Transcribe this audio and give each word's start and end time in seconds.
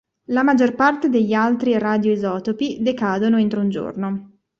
La 0.29 0.41
maggior 0.41 0.73
parte 0.73 1.09
degli 1.09 1.33
altri 1.33 1.77
radioisotopi 1.77 2.79
decadono 2.81 3.37
entro 3.37 3.59
un 3.59 3.69
giorno. 3.69 4.35